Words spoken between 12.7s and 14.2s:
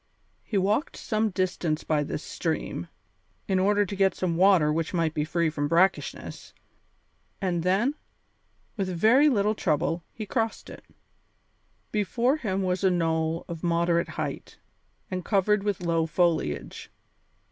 a knoll of moderate